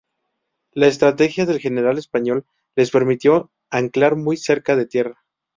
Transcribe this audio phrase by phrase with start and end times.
[0.71, 2.43] La estrategia del general español
[2.75, 5.23] les permitió anclar muy cerca de tierra.